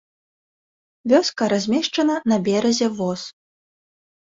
Вёска 1.11 1.43
размешчана 1.53 2.17
на 2.33 2.37
беразе 2.49 2.87
воз. 2.99 3.21